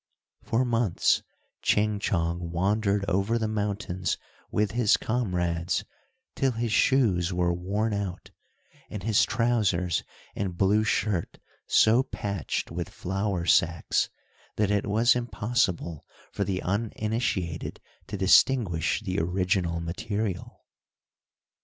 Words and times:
For 0.41 0.65
months 0.65 1.21
Ching 1.61 1.99
Chong 1.99 2.49
wandered 2.49 3.05
over 3.07 3.37
the 3.37 3.47
mountains 3.47 4.17
with 4.49 4.71
his 4.71 4.97
comrades, 4.97 5.85
till 6.33 6.53
his 6.53 6.71
shoes 6.71 7.31
were 7.31 7.53
worn 7.53 7.93
out, 7.93 8.31
and 8.89 9.03
his 9.03 9.23
trousers 9.23 10.03
and 10.35 10.57
blue 10.57 10.83
shirt 10.83 11.37
so 11.67 12.01
patched 12.01 12.71
with 12.71 12.89
flour 12.89 13.45
sacks, 13.45 14.09
that 14.55 14.71
it 14.71 14.87
was 14.87 15.15
impossible 15.15 16.03
for 16.31 16.43
the 16.45 16.63
uninitiated 16.63 17.79
to 18.07 18.17
distinguish 18.17 19.03
the 19.03 19.19
original 19.19 19.79
material. 19.79 20.65